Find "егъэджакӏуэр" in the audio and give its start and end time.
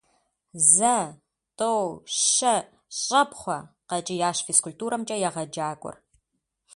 5.27-5.97